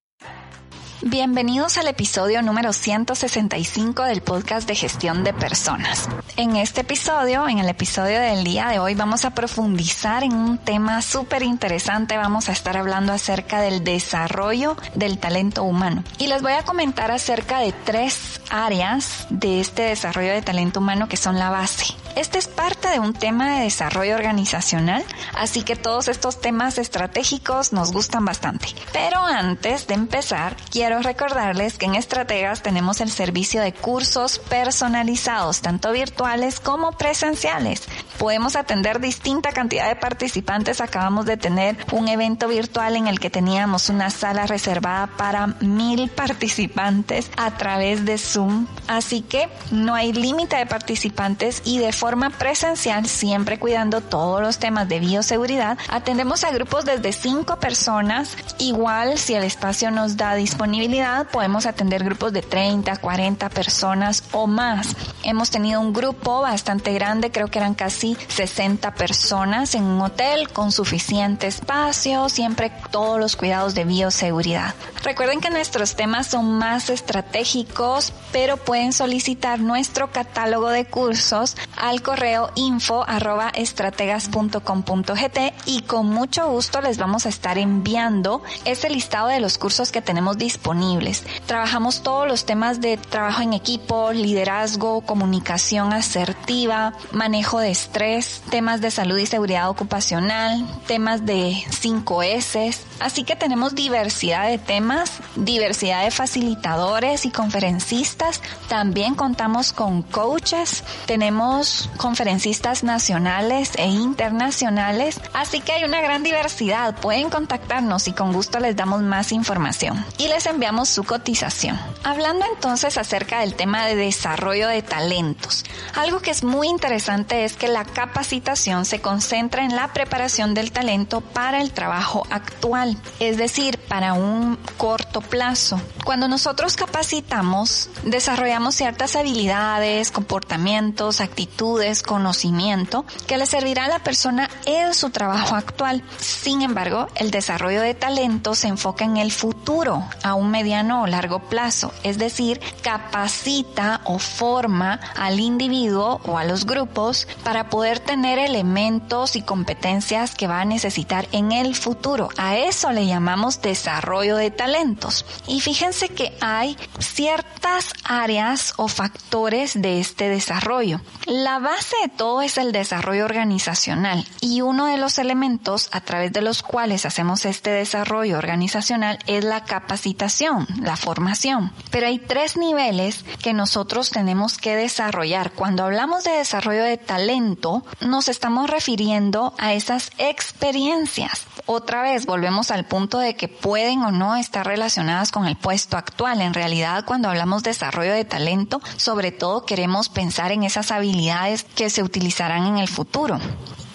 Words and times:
Bienvenidos 1.05 1.77
al 1.77 1.87
episodio 1.87 2.41
número 2.41 2.71
165 2.71 4.03
del 4.03 4.21
podcast 4.21 4.65
de 4.65 4.73
gestión 4.73 5.25
de 5.25 5.33
personas. 5.33 6.07
En 6.37 6.55
este 6.55 6.79
episodio, 6.79 7.45
en 7.49 7.59
el 7.59 7.67
episodio 7.67 8.21
del 8.21 8.45
día 8.45 8.69
de 8.69 8.79
hoy, 8.79 8.95
vamos 8.95 9.25
a 9.25 9.31
profundizar 9.31 10.23
en 10.23 10.33
un 10.33 10.57
tema 10.57 11.01
súper 11.01 11.43
interesante. 11.43 12.15
Vamos 12.15 12.47
a 12.47 12.53
estar 12.53 12.77
hablando 12.77 13.11
acerca 13.11 13.59
del 13.59 13.83
desarrollo 13.83 14.77
del 14.95 15.17
talento 15.17 15.63
humano. 15.63 16.05
Y 16.19 16.27
les 16.27 16.41
voy 16.41 16.53
a 16.53 16.63
comentar 16.63 17.11
acerca 17.11 17.59
de 17.59 17.73
tres 17.73 18.39
áreas 18.49 19.27
de 19.29 19.59
este 19.59 19.81
desarrollo 19.81 20.31
de 20.31 20.41
talento 20.41 20.79
humano 20.79 21.09
que 21.09 21.17
son 21.17 21.37
la 21.37 21.49
base. 21.49 21.95
Este 22.15 22.37
es 22.37 22.47
parte 22.47 22.89
de 22.89 22.99
un 22.99 23.13
tema 23.13 23.55
de 23.55 23.63
desarrollo 23.63 24.15
organizacional, 24.15 25.03
así 25.35 25.63
que 25.63 25.75
todos 25.75 26.07
estos 26.07 26.39
temas 26.39 26.77
estratégicos 26.77 27.73
nos 27.73 27.91
gustan 27.91 28.23
bastante. 28.23 28.67
Pero 28.91 29.19
antes 29.19 29.87
de 29.87 29.95
empezar, 29.95 30.55
quiero 30.69 30.92
recordarles 31.01 31.77
que 31.77 31.85
en 31.87 31.95
Estrategas 31.95 32.61
tenemos 32.61 33.01
el 33.01 33.09
servicio 33.09 33.61
de 33.61 33.73
cursos 33.73 34.37
personalizados, 34.37 35.61
tanto 35.61 35.91
virtuales 35.91 36.59
como 36.59 36.91
presenciales. 36.91 37.87
Podemos 38.23 38.55
atender 38.55 39.01
distinta 39.01 39.51
cantidad 39.51 39.89
de 39.89 39.97
participantes. 39.97 40.79
Acabamos 40.79 41.25
de 41.25 41.35
tener 41.35 41.75
un 41.91 42.07
evento 42.07 42.47
virtual 42.47 42.95
en 42.95 43.07
el 43.07 43.19
que 43.19 43.29
teníamos 43.29 43.89
una 43.89 44.09
sala 44.11 44.47
reservada 44.47 45.07
para 45.07 45.47
mil 45.59 46.09
participantes 46.09 47.29
a 47.35 47.57
través 47.57 48.05
de 48.05 48.17
Zoom. 48.17 48.65
Así 48.87 49.23
que 49.23 49.49
no 49.71 49.93
hay 49.93 50.13
límite 50.13 50.55
de 50.55 50.65
participantes 50.65 51.63
y 51.65 51.79
de 51.79 51.91
forma 51.91 52.29
presencial, 52.29 53.07
siempre 53.07 53.59
cuidando 53.59 53.99
todos 53.99 54.41
los 54.41 54.57
temas 54.57 54.87
de 54.87 55.01
bioseguridad, 55.01 55.77
atendemos 55.89 56.45
a 56.45 56.51
grupos 56.51 56.85
desde 56.85 57.11
5 57.11 57.57
personas. 57.57 58.37
Igual, 58.57 59.17
si 59.17 59.33
el 59.33 59.43
espacio 59.43 59.91
nos 59.91 60.15
da 60.15 60.35
disponibilidad, 60.35 61.27
podemos 61.27 61.65
atender 61.65 62.05
grupos 62.05 62.31
de 62.31 62.41
30, 62.41 62.95
40 62.95 63.49
personas 63.49 64.23
o 64.31 64.47
más. 64.47 64.95
Hemos 65.23 65.49
tenido 65.49 65.81
un 65.81 65.91
grupo 65.91 66.39
bastante 66.39 66.93
grande, 66.93 67.29
creo 67.29 67.49
que 67.49 67.59
eran 67.59 67.73
casi 67.73 68.12
60 68.27 68.95
personas 68.95 69.75
en 69.75 69.83
un 69.83 70.01
hotel 70.01 70.49
con 70.49 70.71
suficiente 70.71 71.47
espacio, 71.47 72.29
siempre 72.29 72.71
todos 72.91 73.19
los 73.19 73.35
cuidados 73.35 73.75
de 73.75 73.85
bioseguridad. 73.85 74.75
Recuerden 75.03 75.41
que 75.41 75.49
nuestros 75.49 75.95
temas 75.95 76.27
son 76.27 76.57
más 76.57 76.89
estratégicos, 76.89 78.13
pero 78.31 78.57
pueden 78.57 78.93
solicitar 78.93 79.59
nuestro 79.59 80.11
catálogo 80.11 80.69
de 80.69 80.85
cursos 80.85 81.55
al 81.77 82.01
correo 82.01 82.51
info 82.55 83.05
estrategas.com.gt 83.53 85.53
y 85.65 85.81
con 85.81 86.07
mucho 86.07 86.47
gusto 86.47 86.81
les 86.81 86.97
vamos 86.97 87.25
a 87.25 87.29
estar 87.29 87.57
enviando 87.57 88.41
ese 88.65 88.89
listado 88.89 89.27
de 89.27 89.39
los 89.39 89.57
cursos 89.57 89.91
que 89.91 90.01
tenemos 90.01 90.37
disponibles. 90.37 91.23
Trabajamos 91.45 92.03
todos 92.03 92.27
los 92.27 92.45
temas 92.45 92.81
de 92.81 92.97
trabajo 92.97 93.41
en 93.41 93.53
equipo, 93.53 94.11
liderazgo, 94.11 95.01
comunicación 95.01 95.93
asertiva, 95.93 96.93
manejo 97.11 97.59
de 97.59 97.71
estrés, 97.71 98.02
temas 98.49 98.81
de 98.81 98.91
salud 98.91 99.17
y 99.17 99.25
seguridad 99.25 99.69
ocupacional, 99.69 100.65
temas 100.87 101.25
de 101.25 101.55
5 101.69 102.23
S. 102.23 102.71
Así 102.99 103.23
que 103.23 103.35
tenemos 103.35 103.75
diversidad 103.75 104.47
de 104.47 104.57
temas, 104.57 105.19
diversidad 105.35 106.03
de 106.03 106.11
facilitadores 106.11 107.25
y 107.25 107.31
conferencistas. 107.31 108.41
También 108.67 109.15
contamos 109.15 109.71
con 109.71 110.01
coaches, 110.01 110.83
tenemos 111.05 111.89
conferencistas 111.97 112.83
nacionales 112.83 113.71
e 113.77 113.87
internacionales, 113.87 115.21
así 115.33 115.61
que 115.61 115.73
hay 115.73 115.83
una 115.83 116.01
gran 116.01 116.23
diversidad. 116.23 116.95
Pueden 116.99 117.29
contactarnos 117.29 118.07
y 118.07 118.13
con 118.13 118.33
gusto 118.33 118.59
les 118.59 118.75
damos 118.75 119.01
más 119.01 119.31
información 119.31 120.05
y 120.17 120.27
les 120.27 120.45
enviamos 120.45 120.89
su 120.89 121.03
cotización. 121.03 121.79
Hablando 122.03 122.45
entonces 122.53 122.97
acerca 122.97 123.39
del 123.39 123.55
tema 123.55 123.85
de 123.85 123.95
desarrollo 123.95 124.67
de 124.67 124.81
talentos, 124.81 125.63
algo 125.95 126.19
que 126.19 126.31
es 126.31 126.43
muy 126.43 126.67
interesante 126.67 127.45
es 127.45 127.53
que 127.53 127.67
la 127.67 127.85
capacitación 127.93 128.85
se 128.85 129.01
concentra 129.01 129.63
en 129.63 129.75
la 129.75 129.93
preparación 129.93 130.53
del 130.53 130.71
talento 130.71 131.21
para 131.21 131.61
el 131.61 131.71
trabajo 131.71 132.27
actual, 132.29 132.97
es 133.19 133.37
decir, 133.37 133.77
para 133.77 134.13
un 134.13 134.57
corto 134.77 135.21
plazo. 135.21 135.79
Cuando 136.03 136.27
nosotros 136.27 136.75
capacitamos, 136.75 137.89
desarrollamos 138.03 138.75
ciertas 138.75 139.15
habilidades, 139.15 140.11
comportamientos, 140.11 141.21
actitudes, 141.21 142.03
conocimiento 142.03 143.05
que 143.27 143.37
le 143.37 143.45
servirá 143.45 143.85
a 143.85 143.89
la 143.89 143.99
persona 143.99 144.49
en 144.65 144.93
su 144.93 145.09
trabajo 145.11 145.55
actual. 145.55 146.03
Sin 146.17 146.61
embargo, 146.61 147.07
el 147.15 147.31
desarrollo 147.31 147.81
de 147.81 147.93
talento 147.93 148.55
se 148.55 148.67
enfoca 148.67 149.05
en 149.05 149.17
el 149.17 149.31
futuro, 149.31 150.03
a 150.23 150.33
un 150.33 150.51
mediano 150.51 151.03
o 151.03 151.07
largo 151.07 151.39
plazo, 151.39 151.93
es 152.03 152.17
decir, 152.17 152.59
capacita 152.81 154.01
o 154.05 154.19
forma 154.19 154.99
al 155.15 155.39
individuo 155.39 156.19
o 156.25 156.37
a 156.37 156.43
los 156.43 156.65
grupos 156.65 157.27
para 157.43 157.69
poder 157.73 157.99
tener 157.99 158.37
elementos 158.37 159.35
y 159.35 159.41
competencias 159.41 160.35
que 160.35 160.45
va 160.45 160.61
a 160.61 160.65
necesitar 160.65 161.27
en 161.31 161.51
el 161.51 161.73
futuro. 161.73 162.29
A 162.37 162.55
eso 162.55 162.91
le 162.91 163.07
llamamos 163.07 163.63
desarrollo 163.63 164.35
de 164.35 164.51
talentos. 164.51 165.25
Y 165.47 165.59
fíjense 165.59 166.09
que 166.09 166.37
hay 166.39 166.77
ciertas 166.99 167.91
áreas 168.03 168.75
o 168.77 168.87
factores 168.87 169.81
de 169.81 169.99
este 169.99 170.29
desarrollo. 170.29 171.01
La 171.25 171.57
base 171.57 171.95
de 172.03 172.09
todo 172.09 172.43
es 172.43 172.59
el 172.59 172.73
desarrollo 172.73 173.25
organizacional 173.25 174.23
y 174.39 174.61
uno 174.61 174.85
de 174.85 174.97
los 174.97 175.17
elementos 175.17 175.89
a 175.93 176.01
través 176.01 176.31
de 176.31 176.41
los 176.41 176.61
cuales 176.61 177.07
hacemos 177.07 177.43
este 177.43 177.71
desarrollo 177.71 178.37
organizacional 178.37 179.17
es 179.25 179.43
la 179.43 179.63
capacitación, 179.63 180.67
la 180.79 180.95
formación. 180.95 181.71
Pero 181.89 182.05
hay 182.05 182.19
tres 182.19 182.55
niveles 182.55 183.25
que 183.41 183.53
nosotros 183.53 184.11
tenemos 184.11 184.59
que 184.59 184.75
desarrollar. 184.75 185.53
Cuando 185.53 185.85
hablamos 185.85 186.23
de 186.23 186.33
desarrollo 186.33 186.83
de 186.83 186.97
talento, 186.97 187.62
nos 188.01 188.27
estamos 188.27 188.69
refiriendo 188.69 189.53
a 189.57 189.73
esas 189.73 190.11
experiencias. 190.17 191.45
Otra 191.65 192.01
vez 192.01 192.25
volvemos 192.25 192.71
al 192.71 192.85
punto 192.85 193.19
de 193.19 193.35
que 193.35 193.47
pueden 193.47 194.01
o 194.01 194.11
no 194.11 194.35
estar 194.35 194.65
relacionadas 194.67 195.31
con 195.31 195.45
el 195.45 195.55
puesto 195.55 195.95
actual. 195.95 196.41
En 196.41 196.53
realidad, 196.53 197.05
cuando 197.05 197.29
hablamos 197.29 197.63
de 197.63 197.69
desarrollo 197.69 198.13
de 198.13 198.25
talento, 198.25 198.81
sobre 198.97 199.31
todo 199.31 199.65
queremos 199.65 200.09
pensar 200.09 200.51
en 200.51 200.63
esas 200.63 200.91
habilidades 200.91 201.63
que 201.63 201.89
se 201.89 202.03
utilizarán 202.03 202.65
en 202.65 202.77
el 202.77 202.89
futuro. 202.89 203.39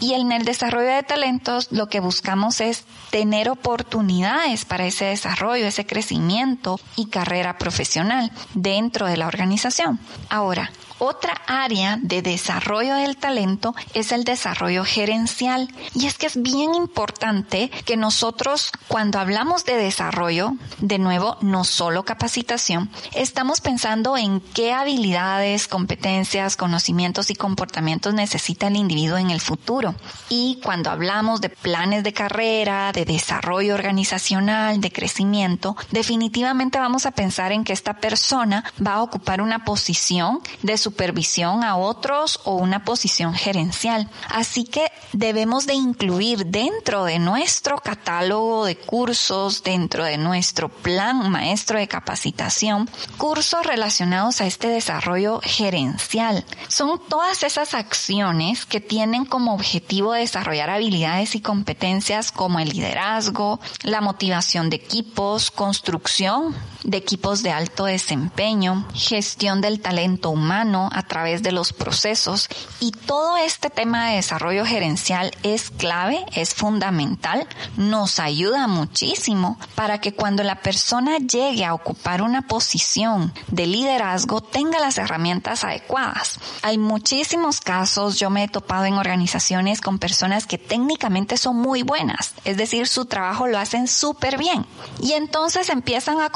Y 0.01 0.15
en 0.15 0.33
el 0.33 0.45
desarrollo 0.45 0.89
de 0.89 1.03
talentos 1.03 1.69
lo 1.71 1.89
que 1.89 2.01
buscamos 2.01 2.61
es 2.61 2.85
tener 3.11 3.51
oportunidades 3.51 4.65
para 4.65 4.87
ese 4.87 5.07
desarrollo, 5.07 5.67
ese 5.67 5.87
crecimiento 5.87 6.81
y 6.97 7.07
carrera 7.07 7.59
profesional 7.59 8.31
dentro 8.55 9.07
de 9.07 9.17
la 9.17 9.27
organización. 9.27 9.99
Ahora, 10.31 10.71
Otra 10.99 11.41
área 11.47 11.99
de 12.01 12.23
desarrollo 12.23 12.97
del 12.97 13.17
talento 13.17 13.75
es 13.95 14.11
el 14.11 14.25
desarrollo 14.25 14.85
gerencial. 14.85 15.69
Y 15.95 16.07
es 16.07 16.19
que 16.19 16.27
es 16.27 16.43
bien 16.43 16.75
importante 16.75 17.71
que 17.85 17.97
nosotros 17.97 18.73
cuando 18.89 19.19
hablamos 19.19 19.65
de 19.65 19.77
desarrollo, 19.77 20.55
de 20.81 20.99
nuevo, 20.99 21.37
no 21.41 21.65
solo 21.65 22.05
capacitación, 22.05 22.91
estamos 23.15 23.61
pensando 23.61 24.17
en 24.17 24.41
qué 24.41 24.73
habilidades, 24.73 25.69
competencias, 25.69 26.57
conocimientos 26.57 27.31
y 27.31 27.35
comportamientos 27.35 28.15
necesita 28.15 28.67
el 28.67 28.77
individuo 28.77 29.19
en 29.19 29.31
el 29.31 29.41
futuro. 29.41 29.95
Y 30.29 30.59
cuando 30.65 30.91
hablamos 30.91 31.41
de 31.41 31.51
planes 31.51 32.03
de 32.03 32.13
carrera, 32.13 32.93
de 32.93 33.05
desarrollo 33.05 33.75
organizacional, 33.75 34.81
de 34.81 34.91
crecimiento, 34.91 35.77
definitivamente 35.91 36.79
vamos 36.79 37.07
a 37.07 37.13
pensar 37.13 37.53
en 37.53 37.63
que 37.63 37.73
esta 37.73 37.95
persona 37.95 38.65
va 38.85 38.95
a 38.95 39.03
ocupar 39.03 39.41
una 39.41 39.65
posición 39.65 40.41
de 40.63 40.77
supervisión 40.89 41.65
a 41.65 41.77
otros 41.77 42.41
o 42.45 42.55
una 42.55 42.83
posición 42.83 43.35
gerencial. 43.35 44.09
Así 44.31 44.65
que 44.65 44.91
debemos 45.13 45.67
de 45.67 45.75
incluir 45.75 46.47
dentro 46.47 47.05
de 47.05 47.19
nuestro 47.19 47.77
catálogo 47.77 48.65
de 48.65 48.77
cursos, 48.79 49.63
dentro 49.63 50.05
de 50.05 50.17
nuestro 50.17 50.71
plan 50.71 51.31
maestro 51.31 51.79
de 51.79 51.89
capacitación, 51.89 52.89
cursos 53.19 53.67
relacionados 53.67 54.41
a 54.41 54.47
este 54.47 54.69
desarrollo 54.69 55.41
gerencial. 55.43 56.47
Son 56.69 56.99
todas 57.07 57.43
esas 57.43 57.75
acciones 57.75 58.65
que 58.65 58.81
tienen 58.81 59.27
como 59.27 59.53
objetivo 59.53 60.13
desarrollar 60.13 60.71
habilidades 60.71 61.35
y 61.35 61.43
competencias 61.43 62.33
como 62.33 62.61
el 62.61 62.71
liderazgo, 62.71 63.61
la 63.83 64.01
motivación 64.01 64.71
de 64.71 64.77
equipos, 64.77 65.51
construcción 65.51 66.57
de 66.85 66.97
equipos 66.97 67.43
de 67.43 67.51
alto 67.51 67.85
desempeño, 67.85 68.87
gestión 68.95 69.61
del 69.61 69.81
talento 69.81 70.31
humano 70.31 70.89
a 70.93 71.03
través 71.03 71.43
de 71.43 71.53
los 71.53 71.73
procesos 71.73 72.49
y 72.81 72.93
todo 72.93 73.37
este 73.37 73.71
tema 73.71 74.09
de 74.09 74.17
desarrollo 74.17 74.65
gerencial 74.65 75.33
es 75.43 75.71
clave, 75.71 76.25
es 76.33 76.55
fundamental, 76.55 77.47
nos 77.77 78.21
ayuda 78.21 78.67
muchísimo 78.67 79.59
para 79.75 80.01
que 80.01 80.15
cuando 80.15 80.43
la 80.43 80.57
persona 80.57 81.19
llegue 81.19 81.65
a 81.65 81.75
ocupar 81.75 82.23
una 82.23 82.43
posición 82.43 83.33
de 83.49 83.67
liderazgo 83.67 84.41
tenga 84.41 84.79
las 84.79 84.99
herramientas 84.99 85.65
adecuadas. 85.65 86.39
Hay 86.63 86.79
muchísimos 86.79 87.61
casos, 87.61 88.19
yo 88.19 88.31
me 88.31 88.45
he 88.45 88.49
topado 88.49 88.85
en 88.85 88.95
organizaciones 88.95 89.81
con 89.81 89.99
personas 89.99 90.47
que 90.47 90.59
técnicamente 90.59 91.37
son 91.37 91.57
muy 91.57 91.83
buenas, 91.83 92.35
es 92.45 92.57
decir, 92.57 92.87
su 92.87 93.07
trabajo 93.07 93.47
lo 93.47 93.59
hacen 93.59 93.89
súper 93.89 94.39
bien 94.39 94.67
y 95.01 95.13
entonces 95.13 95.69
empiezan 95.69 96.21
a 96.21 96.31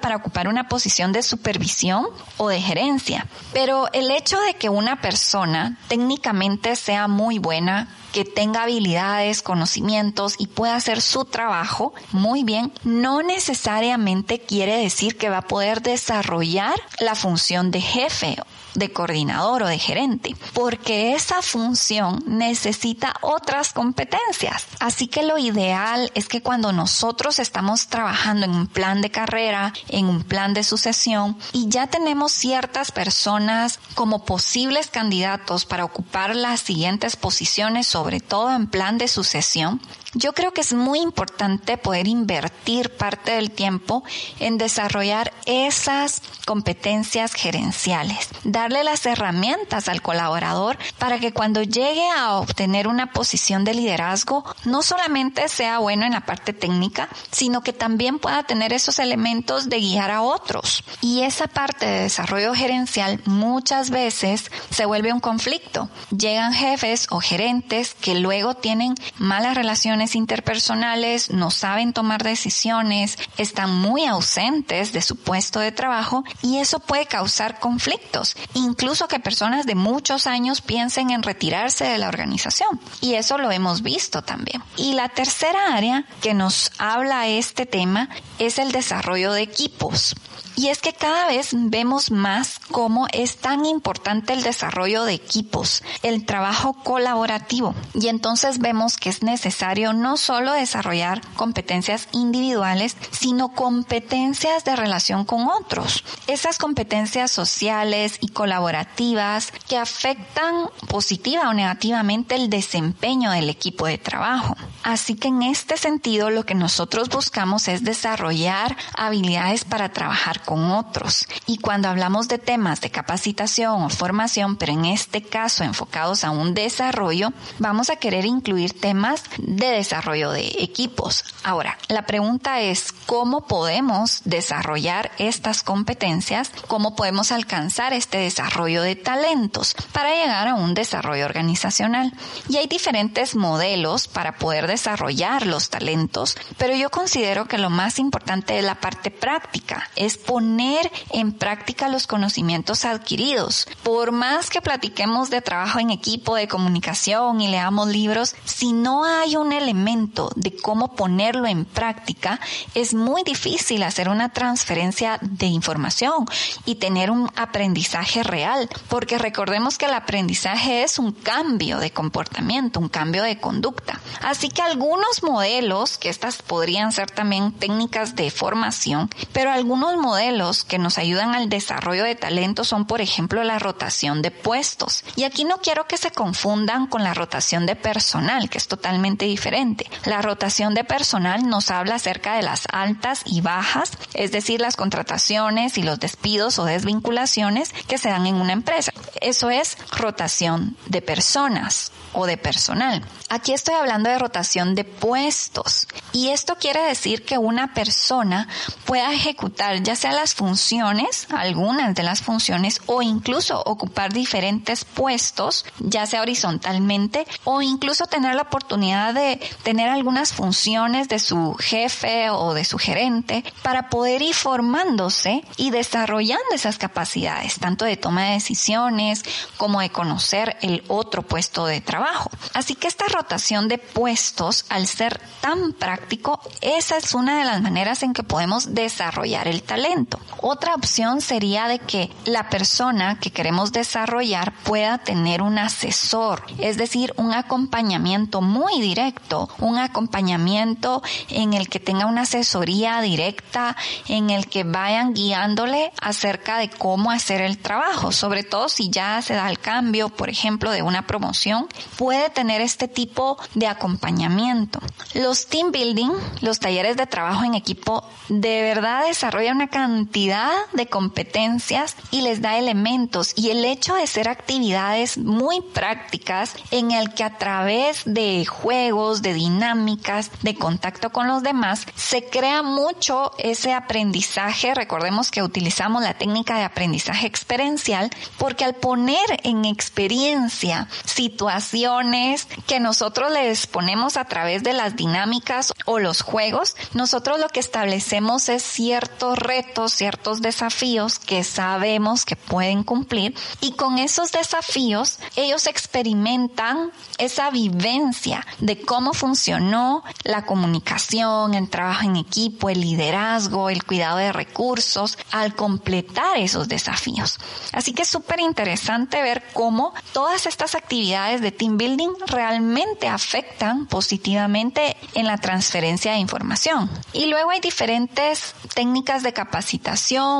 para 0.00 0.16
ocupar 0.16 0.48
una 0.48 0.68
posición 0.68 1.12
de 1.12 1.22
supervisión 1.22 2.06
o 2.36 2.48
de 2.48 2.60
gerencia. 2.60 3.26
Pero 3.52 3.88
el 3.92 4.10
hecho 4.10 4.40
de 4.40 4.54
que 4.54 4.68
una 4.68 5.00
persona 5.00 5.78
técnicamente 5.88 6.76
sea 6.76 7.08
muy 7.08 7.38
buena, 7.38 7.88
que 8.18 8.24
tenga 8.24 8.64
habilidades, 8.64 9.42
conocimientos 9.42 10.34
y 10.38 10.48
pueda 10.48 10.74
hacer 10.74 11.00
su 11.00 11.24
trabajo 11.24 11.94
muy 12.10 12.42
bien, 12.42 12.72
no 12.82 13.22
necesariamente 13.22 14.40
quiere 14.40 14.76
decir 14.76 15.16
que 15.16 15.28
va 15.28 15.38
a 15.38 15.42
poder 15.42 15.82
desarrollar 15.82 16.74
la 16.98 17.14
función 17.14 17.70
de 17.70 17.80
jefe 17.80 18.36
de 18.78 18.92
coordinador 18.92 19.64
o 19.64 19.66
de 19.66 19.78
gerente, 19.78 20.36
porque 20.52 21.14
esa 21.14 21.42
función 21.42 22.22
necesita 22.26 23.14
otras 23.22 23.72
competencias. 23.72 24.66
Así 24.78 25.08
que 25.08 25.22
lo 25.22 25.38
ideal 25.38 26.10
es 26.14 26.28
que 26.28 26.42
cuando 26.42 26.72
nosotros 26.72 27.38
estamos 27.38 27.88
trabajando 27.88 28.46
en 28.46 28.52
un 28.52 28.66
plan 28.66 29.02
de 29.02 29.10
carrera, 29.10 29.72
en 29.88 30.06
un 30.06 30.22
plan 30.22 30.54
de 30.54 30.64
sucesión, 30.64 31.36
y 31.52 31.68
ya 31.68 31.88
tenemos 31.88 32.32
ciertas 32.32 32.92
personas 32.92 33.80
como 33.94 34.24
posibles 34.24 34.88
candidatos 34.88 35.64
para 35.64 35.84
ocupar 35.84 36.36
las 36.36 36.60
siguientes 36.60 37.16
posiciones, 37.16 37.86
todo 38.20 38.52
en 38.54 38.66
plan 38.66 38.98
de 38.98 39.08
sucesión, 39.08 39.80
yo 40.14 40.32
creo 40.32 40.52
que 40.52 40.62
es 40.62 40.72
muy 40.72 41.00
importante 41.00 41.76
poder 41.76 42.08
invertir 42.08 42.96
parte 42.96 43.32
del 43.32 43.50
tiempo 43.50 44.04
en 44.40 44.56
desarrollar 44.56 45.34
esas 45.44 46.22
competencias 46.46 47.34
gerenciales, 47.34 48.30
darle 48.42 48.84
las 48.84 49.04
herramientas 49.04 49.88
al 49.88 50.00
colaborador 50.00 50.78
para 50.98 51.18
que 51.18 51.32
cuando 51.32 51.62
llegue 51.62 52.08
a 52.16 52.36
obtener 52.36 52.88
una 52.88 53.12
posición 53.12 53.64
de 53.64 53.74
liderazgo, 53.74 54.44
no 54.64 54.82
solamente 54.82 55.46
sea 55.48 55.78
bueno 55.78 56.06
en 56.06 56.12
la 56.12 56.24
parte 56.24 56.54
técnica, 56.54 57.10
sino 57.30 57.60
que 57.60 57.74
también 57.74 58.18
pueda 58.18 58.42
tener 58.44 58.72
esos 58.72 58.98
elementos 58.98 59.68
de 59.68 59.80
guiar 59.80 60.10
a 60.10 60.22
otros. 60.22 60.84
Y 61.02 61.20
esa 61.20 61.48
parte 61.48 61.84
de 61.84 62.02
desarrollo 62.04 62.54
gerencial 62.54 63.20
muchas 63.26 63.90
veces 63.90 64.50
se 64.70 64.86
vuelve 64.86 65.12
un 65.12 65.20
conflicto. 65.20 65.90
Llegan 66.16 66.54
jefes 66.54 67.06
o 67.10 67.20
gerentes 67.20 67.56
que 67.94 68.14
luego 68.14 68.54
tienen 68.54 68.94
malas 69.18 69.56
relaciones 69.56 70.14
interpersonales, 70.14 71.30
no 71.30 71.50
saben 71.50 71.92
tomar 71.92 72.22
decisiones, 72.22 73.18
están 73.36 73.74
muy 73.74 74.06
ausentes 74.06 74.92
de 74.92 75.02
su 75.02 75.16
puesto 75.16 75.60
de 75.60 75.72
trabajo 75.72 76.24
y 76.42 76.58
eso 76.58 76.80
puede 76.80 77.06
causar 77.06 77.60
conflictos, 77.60 78.36
incluso 78.54 79.08
que 79.08 79.20
personas 79.20 79.66
de 79.66 79.74
muchos 79.74 80.26
años 80.26 80.60
piensen 80.60 81.10
en 81.10 81.22
retirarse 81.22 81.84
de 81.84 81.98
la 81.98 82.08
organización. 82.08 82.80
Y 83.00 83.14
eso 83.14 83.38
lo 83.38 83.50
hemos 83.50 83.82
visto 83.82 84.22
también. 84.22 84.62
Y 84.76 84.94
la 84.94 85.08
tercera 85.08 85.74
área 85.74 86.04
que 86.20 86.34
nos 86.34 86.72
habla 86.78 87.26
este 87.26 87.66
tema 87.66 88.08
es 88.38 88.58
el 88.58 88.72
desarrollo 88.72 89.32
de 89.32 89.42
equipos. 89.42 90.14
Y 90.58 90.70
es 90.70 90.80
que 90.80 90.92
cada 90.92 91.28
vez 91.28 91.50
vemos 91.52 92.10
más 92.10 92.58
cómo 92.72 93.06
es 93.12 93.36
tan 93.36 93.64
importante 93.64 94.32
el 94.32 94.42
desarrollo 94.42 95.04
de 95.04 95.12
equipos, 95.14 95.84
el 96.02 96.26
trabajo 96.26 96.72
colaborativo. 96.72 97.76
Y 97.94 98.08
entonces 98.08 98.58
vemos 98.58 98.96
que 98.96 99.08
es 99.08 99.22
necesario 99.22 99.92
no 99.92 100.16
solo 100.16 100.52
desarrollar 100.52 101.20
competencias 101.36 102.08
individuales, 102.10 102.96
sino 103.12 103.50
competencias 103.50 104.64
de 104.64 104.74
relación 104.74 105.24
con 105.24 105.46
otros. 105.46 106.02
Esas 106.26 106.58
competencias 106.58 107.30
sociales 107.30 108.18
y 108.20 108.30
colaborativas 108.30 109.52
que 109.68 109.78
afectan 109.78 110.70
positiva 110.88 111.48
o 111.50 111.54
negativamente 111.54 112.34
el 112.34 112.50
desempeño 112.50 113.30
del 113.30 113.48
equipo 113.48 113.86
de 113.86 113.98
trabajo. 113.98 114.56
Así 114.82 115.14
que 115.14 115.28
en 115.28 115.42
este 115.42 115.76
sentido 115.76 116.30
lo 116.30 116.44
que 116.44 116.56
nosotros 116.56 117.10
buscamos 117.10 117.68
es 117.68 117.84
desarrollar 117.84 118.76
habilidades 118.96 119.64
para 119.64 119.90
trabajar 119.90 120.47
con 120.48 120.70
otros. 120.70 121.26
Y 121.44 121.58
cuando 121.58 121.90
hablamos 121.90 122.26
de 122.26 122.38
temas 122.38 122.80
de 122.80 122.90
capacitación 122.90 123.82
o 123.82 123.90
formación, 123.90 124.56
pero 124.56 124.72
en 124.72 124.86
este 124.86 125.20
caso 125.20 125.62
enfocados 125.62 126.24
a 126.24 126.30
un 126.30 126.54
desarrollo, 126.54 127.34
vamos 127.58 127.90
a 127.90 127.96
querer 127.96 128.24
incluir 128.24 128.80
temas 128.80 129.24
de 129.36 129.66
desarrollo 129.66 130.30
de 130.30 130.46
equipos. 130.60 131.22
Ahora, 131.44 131.76
la 131.88 132.06
pregunta 132.06 132.62
es 132.62 132.92
cómo 133.04 133.46
podemos 133.46 134.22
desarrollar 134.24 135.10
estas 135.18 135.62
competencias, 135.62 136.50
cómo 136.66 136.96
podemos 136.96 137.30
alcanzar 137.30 137.92
este 137.92 138.16
desarrollo 138.16 138.80
de 138.80 138.96
talentos 138.96 139.76
para 139.92 140.14
llegar 140.14 140.48
a 140.48 140.54
un 140.54 140.72
desarrollo 140.72 141.26
organizacional. 141.26 142.14
Y 142.48 142.56
hay 142.56 142.68
diferentes 142.68 143.34
modelos 143.34 144.08
para 144.08 144.36
poder 144.36 144.66
desarrollar 144.66 145.46
los 145.46 145.68
talentos, 145.68 146.38
pero 146.56 146.74
yo 146.74 146.88
considero 146.88 147.46
que 147.46 147.58
lo 147.58 147.68
más 147.68 147.98
importante 147.98 148.58
es 148.58 148.64
la 148.64 148.76
parte 148.76 149.10
práctica, 149.10 149.90
es 149.94 150.16
poner 150.28 150.92
en 151.08 151.32
práctica 151.32 151.88
los 151.88 152.06
conocimientos 152.06 152.84
adquiridos. 152.84 153.66
Por 153.82 154.12
más 154.12 154.50
que 154.50 154.60
platiquemos 154.60 155.30
de 155.30 155.40
trabajo 155.40 155.78
en 155.78 155.88
equipo, 155.88 156.34
de 156.34 156.46
comunicación 156.46 157.40
y 157.40 157.48
leamos 157.48 157.88
libros, 157.88 158.36
si 158.44 158.74
no 158.74 159.06
hay 159.06 159.36
un 159.36 159.54
elemento 159.54 160.30
de 160.36 160.54
cómo 160.54 160.94
ponerlo 160.94 161.46
en 161.46 161.64
práctica, 161.64 162.40
es 162.74 162.92
muy 162.92 163.22
difícil 163.22 163.82
hacer 163.82 164.10
una 164.10 164.28
transferencia 164.28 165.18
de 165.22 165.46
información 165.46 166.26
y 166.66 166.74
tener 166.74 167.10
un 167.10 167.30
aprendizaje 167.34 168.22
real, 168.22 168.68
porque 168.90 169.16
recordemos 169.16 169.78
que 169.78 169.86
el 169.86 169.94
aprendizaje 169.94 170.82
es 170.82 170.98
un 170.98 171.12
cambio 171.12 171.78
de 171.78 171.90
comportamiento, 171.90 172.80
un 172.80 172.90
cambio 172.90 173.22
de 173.22 173.40
conducta. 173.40 173.98
Así 174.20 174.50
que 174.50 174.60
algunos 174.60 175.22
modelos, 175.22 175.96
que 175.96 176.10
estas 176.10 176.42
podrían 176.42 176.92
ser 176.92 177.10
también 177.10 177.52
técnicas 177.52 178.14
de 178.14 178.30
formación, 178.30 179.08
pero 179.32 179.50
algunos 179.50 179.96
modelos 179.96 180.17
que 180.66 180.78
nos 180.78 180.98
ayudan 180.98 181.34
al 181.34 181.48
desarrollo 181.48 182.02
de 182.02 182.16
talento 182.16 182.64
son, 182.64 182.86
por 182.86 183.00
ejemplo, 183.00 183.44
la 183.44 183.58
rotación 183.58 184.20
de 184.20 184.30
puestos. 184.30 185.04
Y 185.14 185.22
aquí 185.22 185.44
no 185.44 185.58
quiero 185.58 185.86
que 185.86 185.96
se 185.96 186.10
confundan 186.10 186.86
con 186.88 187.04
la 187.04 187.14
rotación 187.14 187.66
de 187.66 187.76
personal, 187.76 188.50
que 188.50 188.58
es 188.58 188.66
totalmente 188.66 189.26
diferente. 189.26 189.88
La 190.04 190.20
rotación 190.20 190.74
de 190.74 190.82
personal 190.82 191.48
nos 191.48 191.70
habla 191.70 191.94
acerca 191.94 192.34
de 192.34 192.42
las 192.42 192.66
altas 192.72 193.22
y 193.26 193.40
bajas, 193.42 193.92
es 194.12 194.32
decir, 194.32 194.60
las 194.60 194.76
contrataciones 194.76 195.78
y 195.78 195.82
los 195.84 196.00
despidos 196.00 196.58
o 196.58 196.64
desvinculaciones 196.64 197.72
que 197.86 197.98
se 197.98 198.08
dan 198.08 198.26
en 198.26 198.34
una 198.34 198.52
empresa. 198.52 198.92
Eso 199.20 199.50
es 199.50 199.78
rotación 199.96 200.76
de 200.86 201.00
personas 201.00 201.92
o 202.12 202.26
de 202.26 202.36
personal. 202.36 203.04
Aquí 203.28 203.52
estoy 203.52 203.74
hablando 203.74 204.10
de 204.10 204.18
rotación 204.18 204.74
de 204.74 204.84
puestos 204.84 205.86
y 206.12 206.30
esto 206.30 206.56
quiere 206.56 206.82
decir 206.82 207.24
que 207.24 207.38
una 207.38 207.74
persona 207.74 208.48
pueda 208.84 209.12
ejecutar 209.12 209.82
ya 209.82 209.94
sea 209.94 210.07
las 210.12 210.34
funciones, 210.34 211.26
algunas 211.30 211.94
de 211.94 212.02
las 212.02 212.22
funciones, 212.22 212.80
o 212.86 213.02
incluso 213.02 213.62
ocupar 213.64 214.12
diferentes 214.12 214.84
puestos, 214.84 215.64
ya 215.78 216.06
sea 216.06 216.22
horizontalmente, 216.22 217.26
o 217.44 217.62
incluso 217.62 218.06
tener 218.06 218.34
la 218.34 218.42
oportunidad 218.42 219.14
de 219.14 219.40
tener 219.62 219.88
algunas 219.88 220.32
funciones 220.32 221.08
de 221.08 221.18
su 221.18 221.54
jefe 221.54 222.30
o 222.30 222.54
de 222.54 222.64
su 222.64 222.78
gerente 222.78 223.44
para 223.62 223.88
poder 223.88 224.22
ir 224.22 224.34
formándose 224.34 225.44
y 225.56 225.70
desarrollando 225.70 226.44
esas 226.54 226.78
capacidades, 226.78 227.58
tanto 227.58 227.84
de 227.84 227.96
toma 227.96 228.24
de 228.24 228.32
decisiones 228.32 229.24
como 229.56 229.80
de 229.80 229.90
conocer 229.90 230.56
el 230.62 230.84
otro 230.88 231.22
puesto 231.22 231.66
de 231.66 231.80
trabajo. 231.80 232.30
Así 232.54 232.74
que 232.74 232.88
esta 232.88 233.06
rotación 233.06 233.68
de 233.68 233.78
puestos, 233.78 234.64
al 234.68 234.86
ser 234.86 235.20
tan 235.40 235.72
práctico, 235.72 236.40
esa 236.60 236.96
es 236.96 237.14
una 237.14 237.38
de 237.38 237.44
las 237.44 237.62
maneras 237.62 238.02
en 238.02 238.12
que 238.12 238.22
podemos 238.22 238.74
desarrollar 238.74 239.48
el 239.48 239.62
talento. 239.62 239.97
Otra 240.40 240.74
opción 240.74 241.20
sería 241.20 241.66
de 241.66 241.80
que 241.80 242.10
la 242.24 242.48
persona 242.48 243.18
que 243.18 243.32
queremos 243.32 243.72
desarrollar 243.72 244.52
pueda 244.64 244.98
tener 244.98 245.42
un 245.42 245.58
asesor, 245.58 246.44
es 246.58 246.76
decir, 246.76 247.12
un 247.16 247.32
acompañamiento 247.32 248.40
muy 248.40 248.80
directo, 248.80 249.48
un 249.58 249.78
acompañamiento 249.78 251.02
en 251.28 251.54
el 251.54 251.68
que 251.68 251.80
tenga 251.80 252.06
una 252.06 252.22
asesoría 252.22 253.00
directa, 253.00 253.76
en 254.06 254.30
el 254.30 254.46
que 254.46 254.62
vayan 254.64 255.12
guiándole 255.12 255.92
acerca 256.00 256.58
de 256.58 256.70
cómo 256.70 257.10
hacer 257.10 257.40
el 257.40 257.58
trabajo, 257.58 258.12
sobre 258.12 258.44
todo 258.44 258.68
si 258.68 258.90
ya 258.90 259.20
se 259.22 259.34
da 259.34 259.50
el 259.50 259.58
cambio, 259.58 260.08
por 260.08 260.28
ejemplo, 260.28 260.70
de 260.70 260.82
una 260.82 261.06
promoción, 261.06 261.66
puede 261.96 262.30
tener 262.30 262.60
este 262.60 262.86
tipo 262.86 263.38
de 263.54 263.66
acompañamiento. 263.66 264.80
Los 265.14 265.46
team 265.46 265.72
building, 265.72 266.10
los 266.42 266.60
talleres 266.60 266.96
de 266.96 267.06
trabajo 267.06 267.44
en 267.44 267.54
equipo, 267.54 268.08
de 268.28 268.62
verdad 268.62 269.06
desarrollan 269.06 269.56
una 269.56 269.68
cantidad 269.68 269.87
de 269.88 270.86
competencias 270.86 271.96
y 272.10 272.20
les 272.20 272.42
da 272.42 272.58
elementos 272.58 273.32
y 273.36 273.50
el 273.50 273.64
hecho 273.64 273.94
de 273.94 274.06
ser 274.06 274.28
actividades 274.28 275.16
muy 275.16 275.60
prácticas 275.60 276.54
en 276.70 276.90
el 276.90 277.14
que 277.14 277.24
a 277.24 277.38
través 277.38 278.02
de 278.04 278.44
juegos, 278.44 279.22
de 279.22 279.32
dinámicas, 279.32 280.30
de 280.42 280.54
contacto 280.54 281.10
con 281.10 281.26
los 281.26 281.42
demás, 281.42 281.86
se 281.94 282.24
crea 282.24 282.62
mucho 282.62 283.32
ese 283.38 283.72
aprendizaje. 283.72 284.74
Recordemos 284.74 285.30
que 285.30 285.42
utilizamos 285.42 286.02
la 286.02 286.14
técnica 286.14 286.58
de 286.58 286.64
aprendizaje 286.64 287.26
experiencial 287.26 288.10
porque 288.36 288.64
al 288.64 288.74
poner 288.74 289.40
en 289.44 289.64
experiencia 289.64 290.88
situaciones 291.04 292.46
que 292.66 292.78
nosotros 292.80 293.32
les 293.32 293.66
ponemos 293.66 294.16
a 294.16 294.24
través 294.24 294.62
de 294.62 294.74
las 294.74 294.96
dinámicas 294.96 295.72
o 295.86 295.98
los 295.98 296.20
juegos, 296.20 296.76
nosotros 296.92 297.40
lo 297.40 297.48
que 297.48 297.60
establecemos 297.60 298.48
es 298.48 298.62
ciertos 298.62 299.38
retos, 299.38 299.77
ciertos 299.86 300.42
desafíos 300.42 301.20
que 301.20 301.44
sabemos 301.44 302.24
que 302.24 302.34
pueden 302.34 302.82
cumplir 302.82 303.36
y 303.60 303.72
con 303.72 303.98
esos 303.98 304.32
desafíos 304.32 305.20
ellos 305.36 305.68
experimentan 305.68 306.90
esa 307.18 307.50
vivencia 307.50 308.44
de 308.58 308.80
cómo 308.80 309.12
funcionó 309.12 310.02
la 310.24 310.44
comunicación, 310.44 311.54
el 311.54 311.68
trabajo 311.68 312.04
en 312.04 312.16
equipo, 312.16 312.70
el 312.70 312.80
liderazgo, 312.80 313.70
el 313.70 313.84
cuidado 313.84 314.18
de 314.18 314.32
recursos 314.32 315.18
al 315.30 315.54
completar 315.54 316.38
esos 316.38 316.68
desafíos. 316.68 317.38
Así 317.72 317.92
que 317.92 318.02
es 318.02 318.08
súper 318.08 318.40
interesante 318.40 319.22
ver 319.22 319.44
cómo 319.52 319.92
todas 320.12 320.46
estas 320.46 320.74
actividades 320.74 321.40
de 321.40 321.52
team 321.52 321.76
building 321.76 322.10
realmente 322.26 323.08
afectan 323.08 323.86
positivamente 323.86 324.96
en 325.14 325.26
la 325.26 325.36
transferencia 325.38 326.12
de 326.12 326.18
información. 326.18 326.90
Y 327.12 327.26
luego 327.26 327.50
hay 327.50 327.60
diferentes 327.60 328.54
técnicas 328.74 329.22
de 329.22 329.32
capacitación, 329.32 329.67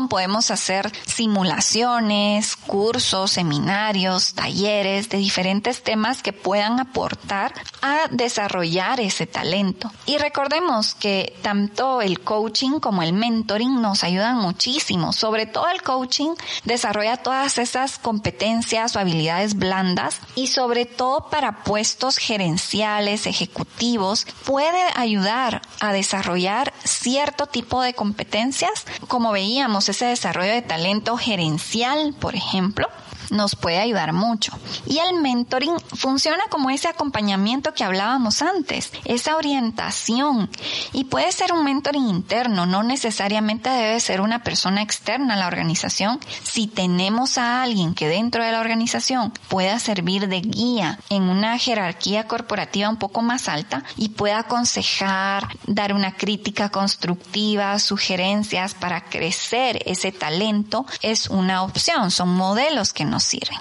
podemos 0.09 0.51
hacer 0.51 0.91
simulaciones, 1.07 2.57
cursos, 2.57 3.33
seminarios, 3.33 4.35
talleres 4.35 5.09
de 5.09 5.19
diferentes 5.19 5.83
temas 5.83 6.23
que 6.23 6.33
puedan 6.33 6.81
aportar 6.81 7.53
a 7.83 8.09
desarrollar 8.11 9.01
ese 9.01 9.27
talento. 9.27 9.91
Y 10.07 10.19
recordemos 10.19 10.95
que 10.95 11.37
tanto 11.43 12.01
el 12.01 12.21
coaching 12.21 12.81
como 12.81 13.03
el 13.03 13.13
mentoring 13.13 13.81
nos 13.81 14.05
ayudan 14.05 14.37
muchísimo, 14.37 15.13
sobre 15.13 15.47
todo 15.47 15.69
el 15.69 15.83
coaching 15.83 16.35
desarrolla 16.65 17.19
todas 17.19 17.59
esas 17.59 17.99
competencias 17.99 18.97
o 18.97 19.01
habilidades 19.01 19.55
blandas 19.55 20.21
y 20.35 20.49
sobre 20.49 20.87
todo 20.87 21.29
para 21.31 21.65
puestos 21.65 22.19
gerenciales, 22.19 23.27
ejecutivos, 23.27 24.27
puede 24.45 24.83
ayudar 24.95 25.63
a 25.81 25.93
desarrollar 25.93 26.73
cierto 26.85 27.47
tipo 27.47 27.83
de 27.83 27.95
competencias, 27.95 28.87
como 29.19 29.33
veíamos 29.33 29.89
ese 29.89 30.05
desarrollo 30.05 30.53
de 30.53 30.63
talento 30.63 31.17
gerencial, 31.17 32.15
por 32.21 32.37
ejemplo, 32.37 32.87
nos 33.31 33.57
puede 33.57 33.79
ayudar 33.79 34.13
mucho. 34.13 34.53
Y 34.87 34.99
el 34.99 35.21
mentoring 35.21 35.77
funciona 35.95 36.45
como 36.51 36.71
ese 36.71 36.89
acompañamiento 36.89 37.75
que 37.75 37.85
hablábamos 37.85 38.43
antes, 38.43 38.93
esa 39.05 39.37
orientación. 39.37 40.51
Y 40.93 41.05
puede 41.05 41.31
ser 41.33 41.53
un 41.53 41.65
mentoring 41.65 42.09
interno, 42.09 42.67
no 42.67 42.83
necesariamente 42.83 43.71
debe 43.71 44.01
ser 44.01 44.21
una 44.21 44.43
persona 44.43 44.83
externa 44.83 45.35
a 45.35 45.37
la 45.37 45.47
organización. 45.47 46.21
Si 46.43 46.67
tenemos 46.67 47.39
a 47.39 47.63
alguien 47.63 47.95
que 47.95 48.09
dentro 48.09 48.45
de 48.45 48.53
la 48.53 48.61
organización 48.61 49.33
pueda 49.49 49.79
servir 49.79 50.29
de 50.29 50.41
guía 50.41 50.99
en 51.11 51.25
una 51.25 51.59
jerarquía 51.59 52.27
corporativa 52.27 52.89
un 52.89 52.97
poco 52.97 53.23
más 53.23 53.49
alta 53.49 53.85
y 53.97 54.11
pueda 54.11 54.41
aconsejar, 54.41 55.49
dar 55.67 55.93
una 55.93 56.13
crítica 56.17 56.71
constructiva, 56.71 57.79
sugerencias 57.79 58.75
para 58.75 59.05
crecer 59.05 59.83
ese 59.87 60.13
talento, 60.13 60.87
es 61.03 61.29
una 61.29 61.63
opción. 61.63 62.11
Son 62.11 62.29
modelos 62.35 62.93
que 62.93 63.05
nos 63.05 63.18
sirven. 63.21 63.59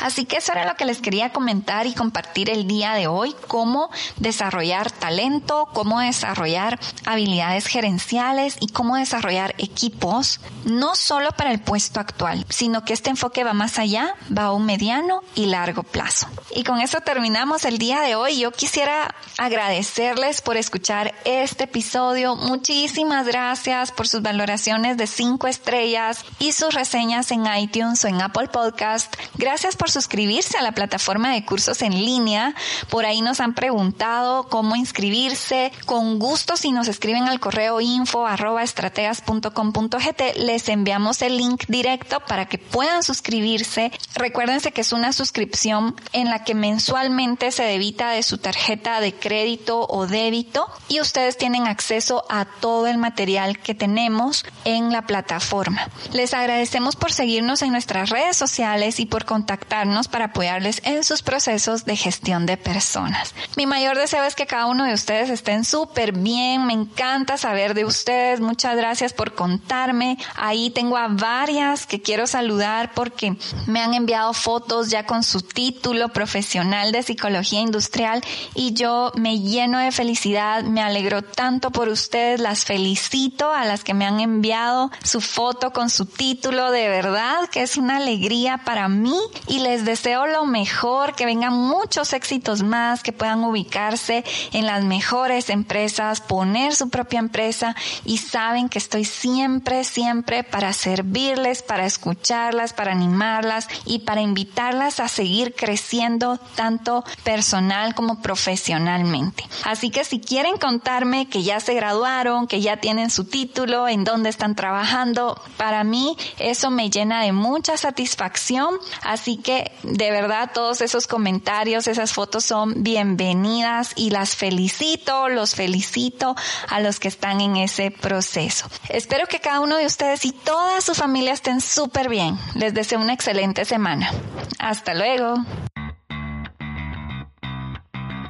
Así 0.00 0.24
que 0.24 0.36
eso 0.36 0.52
era 0.52 0.66
lo 0.66 0.76
que 0.76 0.84
les 0.84 1.00
quería 1.00 1.32
comentar 1.32 1.86
y 1.86 1.94
compartir 1.94 2.50
el 2.50 2.66
día 2.66 2.92
de 2.92 3.06
hoy, 3.06 3.34
cómo 3.48 3.90
desarrollar 4.16 4.90
talento, 4.90 5.68
cómo 5.72 6.00
desarrollar 6.00 6.78
habilidades 7.06 7.66
gerenciales 7.66 8.56
y 8.60 8.68
cómo 8.68 8.96
desarrollar 8.96 9.54
equipos, 9.58 10.40
no 10.64 10.94
solo 10.94 11.30
para 11.32 11.50
el 11.50 11.60
puesto 11.60 12.00
actual, 12.00 12.44
sino 12.48 12.84
que 12.84 12.92
este 12.92 13.10
enfoque 13.10 13.44
va 13.44 13.52
más 13.52 13.78
allá, 13.78 14.14
va 14.36 14.44
a 14.44 14.52
un 14.52 14.66
mediano 14.66 15.22
y 15.34 15.46
largo 15.46 15.82
plazo. 15.82 16.28
Y 16.54 16.64
con 16.64 16.80
eso 16.80 17.00
terminamos 17.00 17.64
el 17.64 17.78
día 17.78 18.00
de 18.00 18.14
hoy. 18.14 18.38
Yo 18.38 18.52
quisiera 18.52 19.14
agradecerles 19.38 20.40
por 20.40 20.56
escuchar 20.56 21.14
este 21.24 21.64
episodio. 21.64 22.36
Muchísimas 22.36 23.26
gracias 23.26 23.92
por 23.92 24.08
sus 24.08 24.22
valoraciones 24.22 24.96
de 24.96 25.06
cinco 25.06 25.48
estrellas 25.48 26.24
y 26.38 26.52
sus 26.52 26.74
reseñas 26.74 27.30
en 27.30 27.44
iTunes 27.56 28.04
o 28.04 28.08
en 28.08 28.20
Apple 28.20 28.48
Podcast 28.48 28.93
Gracias 29.36 29.76
por 29.76 29.90
suscribirse 29.90 30.58
a 30.58 30.62
la 30.62 30.72
plataforma 30.72 31.32
de 31.32 31.44
cursos 31.44 31.82
en 31.82 31.92
línea. 31.92 32.54
Por 32.90 33.06
ahí 33.06 33.20
nos 33.20 33.40
han 33.40 33.54
preguntado 33.54 34.48
cómo 34.48 34.76
inscribirse. 34.76 35.72
Con 35.86 36.18
gusto, 36.18 36.56
si 36.56 36.72
nos 36.72 36.88
escriben 36.88 37.28
al 37.28 37.40
correo 37.40 37.80
info 37.80 38.26
estrategas.com.gt, 38.60 40.22
les 40.36 40.68
enviamos 40.68 41.22
el 41.22 41.36
link 41.36 41.64
directo 41.68 42.20
para 42.20 42.46
que 42.46 42.58
puedan 42.58 43.02
suscribirse. 43.02 43.92
Recuérdense 44.14 44.72
que 44.72 44.82
es 44.82 44.92
una 44.92 45.12
suscripción 45.12 45.94
en 46.12 46.30
la 46.30 46.44
que 46.44 46.54
mensualmente 46.54 47.50
se 47.50 47.64
debita 47.64 48.10
de 48.10 48.22
su 48.22 48.38
tarjeta 48.38 49.00
de 49.00 49.14
crédito 49.14 49.86
o 49.88 50.06
débito 50.06 50.66
y 50.88 51.00
ustedes 51.00 51.36
tienen 51.36 51.66
acceso 51.66 52.24
a 52.28 52.44
todo 52.44 52.86
el 52.86 52.98
material 52.98 53.58
que 53.58 53.74
tenemos 53.74 54.44
en 54.64 54.92
la 54.92 55.02
plataforma. 55.02 55.88
Les 56.12 56.34
agradecemos 56.34 56.96
por 56.96 57.12
seguirnos 57.12 57.62
en 57.62 57.72
nuestras 57.72 58.10
redes 58.10 58.36
sociales 58.36 58.83
y 58.84 59.06
por 59.06 59.24
contactarnos 59.24 60.08
para 60.08 60.26
apoyarles 60.26 60.82
en 60.84 61.04
sus 61.04 61.22
procesos 61.22 61.84
de 61.86 61.96
gestión 61.96 62.44
de 62.44 62.56
personas. 62.56 63.34
Mi 63.56 63.66
mayor 63.66 63.96
deseo 63.96 64.24
es 64.24 64.34
que 64.34 64.46
cada 64.46 64.66
uno 64.66 64.84
de 64.84 64.92
ustedes 64.92 65.30
estén 65.30 65.64
súper 65.64 66.12
bien. 66.12 66.66
Me 66.66 66.74
encanta 66.74 67.38
saber 67.38 67.74
de 67.74 67.84
ustedes. 67.84 68.40
Muchas 68.40 68.76
gracias 68.76 69.12
por 69.12 69.34
contarme. 69.34 70.18
Ahí 70.36 70.70
tengo 70.70 70.96
a 70.96 71.08
varias 71.08 71.86
que 71.86 72.02
quiero 72.02 72.26
saludar 72.26 72.92
porque 72.94 73.36
me 73.66 73.80
han 73.80 73.94
enviado 73.94 74.32
fotos 74.34 74.90
ya 74.90 75.06
con 75.06 75.22
su 75.22 75.40
título 75.40 76.10
profesional 76.10 76.92
de 76.92 77.02
psicología 77.02 77.60
industrial 77.60 78.22
y 78.54 78.74
yo 78.74 79.12
me 79.14 79.40
lleno 79.40 79.78
de 79.78 79.92
felicidad. 79.92 80.62
Me 80.64 80.82
alegro 80.82 81.22
tanto 81.22 81.70
por 81.70 81.88
ustedes. 81.88 82.40
Las 82.40 82.64
felicito 82.64 83.52
a 83.52 83.64
las 83.64 83.84
que 83.84 83.94
me 83.94 84.04
han 84.04 84.20
enviado 84.20 84.90
su 85.02 85.20
foto 85.20 85.72
con 85.72 85.90
su 85.90 86.06
título. 86.06 86.70
De 86.70 86.88
verdad 86.88 87.48
que 87.50 87.62
es 87.62 87.76
una 87.76 87.96
alegría 87.96 88.58
para 88.58 88.73
para 88.74 88.88
mí 88.88 89.20
y 89.46 89.60
les 89.60 89.84
deseo 89.84 90.26
lo 90.26 90.46
mejor, 90.46 91.14
que 91.14 91.26
vengan 91.26 91.52
muchos 91.52 92.12
éxitos 92.12 92.64
más, 92.64 93.04
que 93.04 93.12
puedan 93.12 93.44
ubicarse 93.44 94.24
en 94.50 94.66
las 94.66 94.82
mejores 94.82 95.48
empresas, 95.48 96.20
poner 96.20 96.74
su 96.74 96.88
propia 96.88 97.20
empresa 97.20 97.76
y 98.04 98.18
saben 98.18 98.68
que 98.68 98.78
estoy 98.78 99.04
siempre, 99.04 99.84
siempre 99.84 100.42
para 100.42 100.72
servirles, 100.72 101.62
para 101.62 101.86
escucharlas, 101.86 102.72
para 102.72 102.90
animarlas 102.90 103.68
y 103.84 104.00
para 104.00 104.22
invitarlas 104.22 104.98
a 104.98 105.06
seguir 105.06 105.54
creciendo 105.54 106.38
tanto 106.56 107.04
personal 107.22 107.94
como 107.94 108.22
profesionalmente. 108.22 109.44
Así 109.64 109.90
que 109.90 110.02
si 110.02 110.18
quieren 110.18 110.56
contarme 110.56 111.28
que 111.28 111.44
ya 111.44 111.60
se 111.60 111.74
graduaron, 111.74 112.48
que 112.48 112.60
ya 112.60 112.78
tienen 112.78 113.10
su 113.10 113.22
título, 113.22 113.86
en 113.86 114.02
dónde 114.02 114.30
están 114.30 114.56
trabajando, 114.56 115.40
para 115.56 115.84
mí 115.84 116.16
eso 116.40 116.72
me 116.72 116.90
llena 116.90 117.22
de 117.22 117.30
mucha 117.30 117.76
satisfacción. 117.76 118.63
Así 119.02 119.36
que 119.36 119.72
de 119.82 120.10
verdad 120.10 120.50
todos 120.52 120.80
esos 120.80 121.06
comentarios, 121.06 121.86
esas 121.86 122.12
fotos 122.12 122.44
son 122.44 122.82
bienvenidas 122.82 123.92
y 123.96 124.10
las 124.10 124.36
felicito, 124.36 125.28
los 125.28 125.54
felicito 125.54 126.34
a 126.68 126.80
los 126.80 127.00
que 127.00 127.08
están 127.08 127.40
en 127.40 127.56
ese 127.56 127.90
proceso. 127.90 128.66
Espero 128.88 129.26
que 129.26 129.40
cada 129.40 129.60
uno 129.60 129.76
de 129.76 129.86
ustedes 129.86 130.24
y 130.24 130.32
toda 130.32 130.80
su 130.80 130.94
familia 130.94 131.32
estén 131.32 131.60
súper 131.60 132.08
bien. 132.08 132.38
Les 132.54 132.74
deseo 132.74 133.00
una 133.00 133.12
excelente 133.12 133.64
semana. 133.64 134.10
Hasta 134.58 134.94
luego. 134.94 135.36